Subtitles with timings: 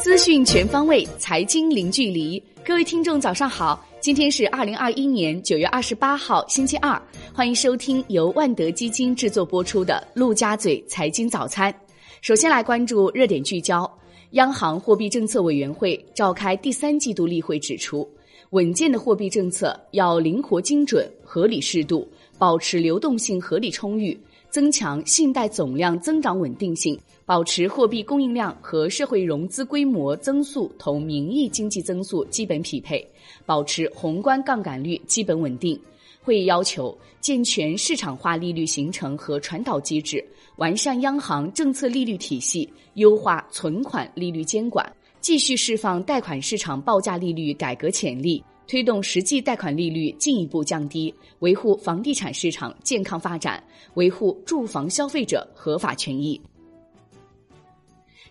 [0.00, 2.42] 资讯全方位，财经零距离。
[2.64, 3.86] 各位听众，早上好！
[4.00, 7.00] 今天是二零二一年九月二十八号，星期二。
[7.32, 11.72] 欢迎收听由万德基金制作播出的《陆家嘴财经早餐》。
[12.22, 13.88] 首先来关注热点聚焦。
[14.32, 18.08] 央行货币政策委员会召开第三季度例会，指出，
[18.50, 24.18] 稳健的货币政策要灵活精准、合理适度，保持流动性合理充裕，
[24.54, 26.96] 增强信贷总量增长稳定性。
[27.26, 33.04] 保持货币供应量和社会融资规模增速同名义经济增速基本匹配，
[33.44, 35.76] 保持宏观杠杆率基本稳定。
[36.22, 40.24] 会议要求健全市场化利率形成和传导机制，
[40.54, 44.88] 完善央行政策利率体系，优化存款利率监管，
[45.20, 53.62] 继续释放贷款市场报价利率改革潜力，推动实际贷款利率进一步降低，维护房地产市场健康发展，
[53.94, 56.40] 维护住房消费者合法权益。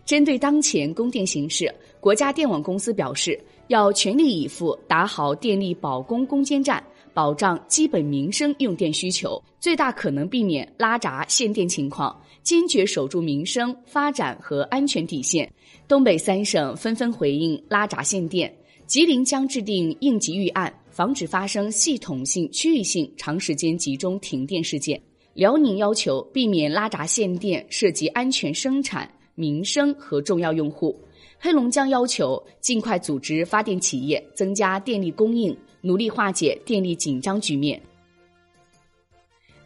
[0.04, 15.50] 针对当前供电形势，国家电网公司表示，要全力以赴打好电力保供攻坚战，保障基本民生用电需求，最大可能避免拉闸限电情况，坚决守住民生发展和安全底线。
[15.88, 18.54] 东北三省纷纷回应拉闸限电，
[18.86, 25.00] 吉林将制定应急预案，防止发生系统性、区域性、长时间集中停电事件。
[25.32, 29.10] 辽宁要求避免拉闸限电涉及安全生产。
[29.36, 30.96] 民生和重要用户，
[31.40, 37.80] 黑龙江要求尽快组织发电企业增加电力供应，努力化解电力紧张局面。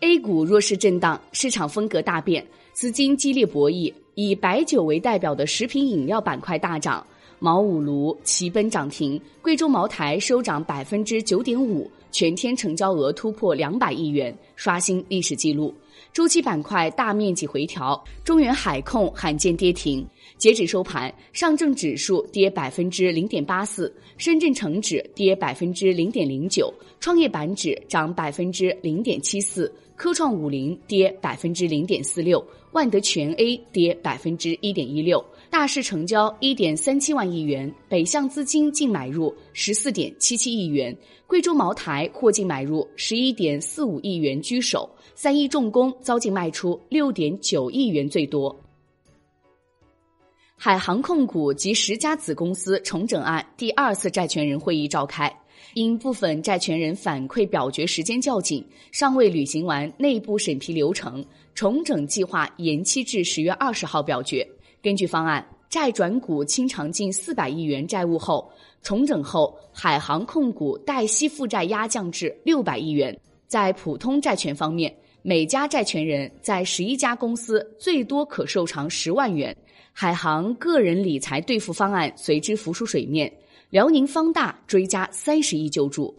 [0.00, 7.06] A 股弱势震荡，市场风格大变，资金激烈博弈，以白酒为代表的食品饮料板块大涨，
[7.40, 15.72] 茅五炉齐奔涨停，贵州茅台收涨百分之九点五，全天成交额突破两百亿元，刷新历史记录。
[16.12, 20.04] 周期板块大面积回调，中原海控罕见跌停。
[20.36, 35.24] 截止收盘，上证指数跌百分之零点八四，深圳成指跌百分之零点零九，创业板指涨百分之零点七四，科创五零跌百分之零点四六，万德全 A 跌百分之一点一六。
[35.50, 40.94] 大市成交一点三七万亿元，北向资金净买入十四点七七亿元，
[41.26, 44.88] 贵州茅台获净买入十一点四五亿元居首。
[45.14, 48.54] 三一重工遭净卖出六点九亿元最多。
[50.54, 55.34] 海航控股及十家子公司重整案第二次债权人会议召开，
[55.74, 64.46] 因部分债权人反馈表决时间较紧，尚未履行完内部审批流程，重整计划延期至十月二十号表决。
[64.80, 68.48] 根据方案，债转股清偿近四百亿元债务后，
[68.80, 73.18] 重整后海航控股贷息负债压降至六百亿元。
[73.48, 79.56] 在普通债权方面，每家债权人在十一家公司最多可受偿十万元，
[79.92, 83.32] 海航个人理财兑付方案随之浮出水面。
[83.70, 86.16] 辽宁方大追加三十亿救助。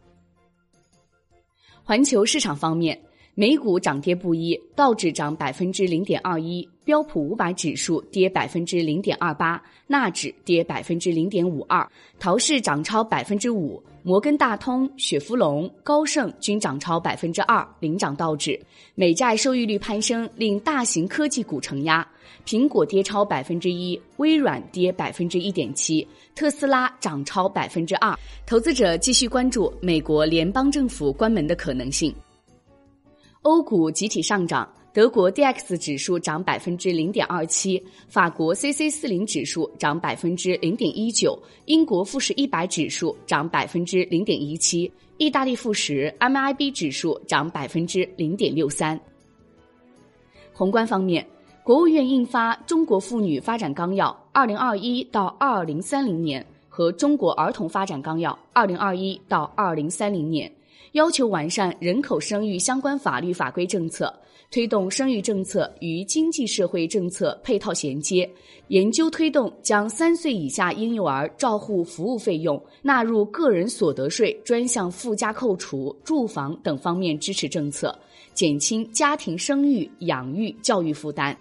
[1.84, 3.00] 环球市场方面。
[3.40, 11.90] 美股涨跌不一，道指涨百分之零点二一，标普五百指数跌百分之零点二八，纳指跌百分之零点五二，
[12.20, 18.60] 陶氏涨超百分之五，摩根大通、雪佛龙、高盛均涨超百分之二，领涨道指。
[18.94, 22.06] 美债收益率攀升，令大型科技股承压，
[22.46, 28.14] 苹果跌超百分之一，微软跌百分之一点七，特斯拉涨超百分之二。
[28.46, 32.14] 投资者继续关注美国联邦政府关门的可能性。
[33.44, 49.00] 欧股集体上涨，德国 D X 指数涨百分之零点二七，法国 C C 四零指数涨百分之零点一九，英国富时一百指数涨百分之零点一七，意大利富时 M I B 指数涨百分之零点六三。
[50.52, 51.26] 宏观方面，
[51.64, 60.50] 国务院印发《中国妇女发展纲要（二零二一到二零三零年）》和《中国儿童发展纲要（二零二一到二零三零年）》。
[60.94, 64.14] 要求完善人口生育相关法律法规政策，
[64.52, 68.30] 推动生育政策与经济社会政策配套衔接，
[68.70, 77.98] 研究推动将三岁以下婴幼儿照护服务费用纳入个人所得税专项附加扣除、住房等方面支持政策，
[78.34, 81.38] 减轻家庭生育、养育、教育负担。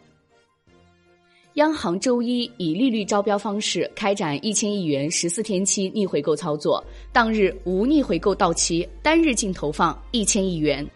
[1.59, 6.83] 央行周一以利率招标方式开展一千亿元十四天期逆回购操作，
[7.13, 10.89] 当日无逆回购到期，单日净投放一千亿元。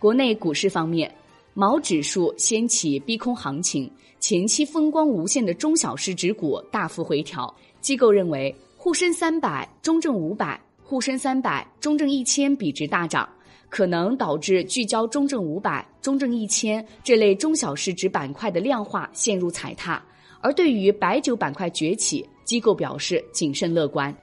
[0.00, 1.08] 国内股市方面，
[1.54, 3.88] 毛指数掀起逼空行情，
[4.18, 7.54] 前期风光无限的中小市值股大幅回调。
[7.80, 13.28] 机构认为，沪深三百、中证五百、沪深三百、中证一千比值大涨，
[13.68, 20.02] 可能导致聚焦中证五百、中证一千这类中小市值板块的量化陷入踩踏。
[20.40, 24.14] 而对于白酒板块崛起，机构表示谨慎乐观。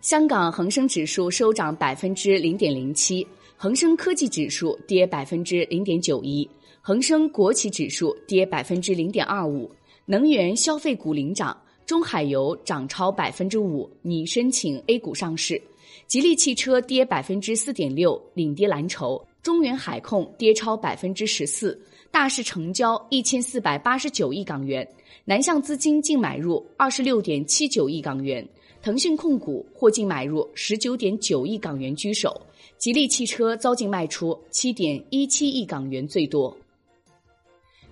[0.00, 3.26] 香港恒生指数收涨百分之零点零七，
[3.56, 6.48] 恒生科技指数跌百分之零点九一，
[6.80, 9.70] 恒生国企指数跌百分之零点二五。
[10.06, 11.56] 能源消费股领涨，
[11.86, 15.60] 中海油涨超百分之五，拟申请 A 股上市。
[16.06, 19.22] 吉利汽车跌百分之四点六，领跌蓝筹。
[19.42, 21.78] 中原海控跌超百分之十四，
[22.10, 24.88] 大市成交一千四百八十九亿港元，
[25.24, 28.46] 南向资金净买入二十六点七九亿港元。
[28.80, 32.40] 腾讯控股获净买入十九点九亿港元居首，
[32.78, 36.54] 吉利汽车遭净卖出七点一七亿港元最多。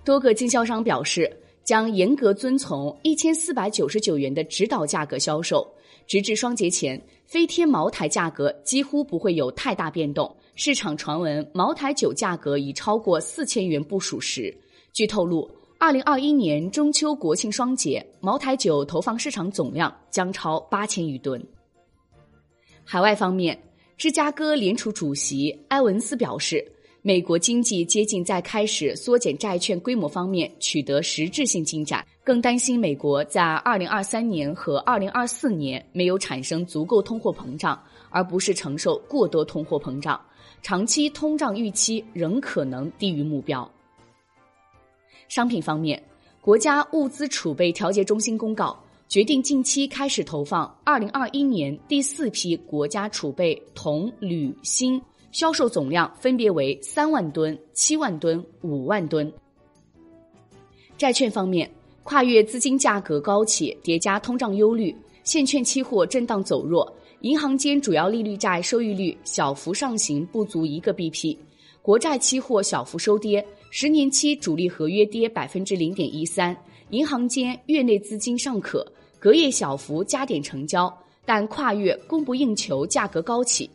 [0.03, 1.31] 多个经销商表示，
[1.63, 5.67] 将严格遵从一千四百九十九元的指导价格销售，
[6.07, 10.35] 直至双节前，飞天茅台价格几乎不会有太大变动。
[10.55, 14.55] 市场传闻茅台酒价格已超过四千元不属实。
[14.91, 15.49] 据透露。
[15.79, 21.45] 二零二一年中秋国庆双节，茅台酒投放市场总量将超八千余吨。
[22.85, 23.61] 海外方面，
[23.97, 26.65] 芝加哥联储主席埃文斯表示，
[27.05, 37.77] 美国经济接近在开始缩减债券规模方面取得实质性进展，更担心美国在二零二三年和二零二四年没有产生足够通货膨胀，
[38.09, 40.17] 而不是承受过多通货膨胀，
[40.61, 43.69] 长期通胀预期仍可能低于目标。
[45.27, 46.01] 商品方面，
[46.39, 55.01] 国家物资储备调节中心公告决定，近期开始投放二零二一年第四批国家储备铜、铝、锌，
[55.33, 59.29] 销售总量分别为三万吨、七万吨、五万吨。
[60.95, 61.67] 债券方面，
[62.03, 71.35] 跨越资金价格高企，叠加通胀忧虑，现券期货震荡走弱，银行间主要利率债收益率小幅上行，不足一个 BP，
[71.81, 73.43] 国债期货小幅收跌。
[73.71, 76.55] 十年期主力合约跌百分之零点一三，
[76.91, 78.85] 银行间月内资金尚可，
[79.17, 80.95] 隔夜小幅加点成交，
[81.25, 83.67] 但跨越供不应求，价格高企。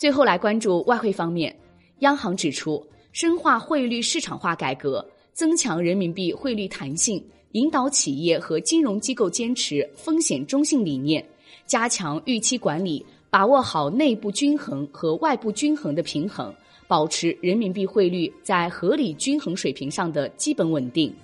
[0.00, 1.54] 最后来关注外汇方面，
[1.98, 2.82] 央行指出，
[3.12, 11.22] 深化汇率市场化改革，增强人民币汇率弹性，引导企业和金融机构坚持风险中性理念，
[11.66, 16.50] 加强预期管理，把握好内部均衡和外部均衡的平衡。
[16.88, 21.14] 保持人民币汇率在合理均衡水平上的基本稳定。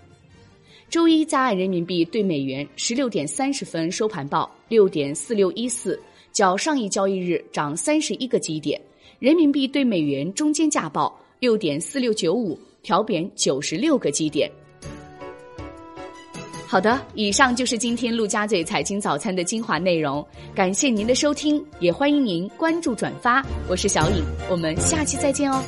[0.91, 5.99] 周一在岸人民币对美元十六点三十分收盘报六点四六一四，
[6.37, 8.79] 较上一交易日涨三十一个基点。
[9.19, 14.51] 人民币对美元中间价报六点四六九五，调贬九十六个基点。
[16.67, 20.23] 好的，以上就是今天陆家嘴财经早餐的精华内容，
[20.55, 23.43] 感谢您的收听，也欢迎您关注转发。
[23.67, 25.65] 我是小颖，我们下期再见哦。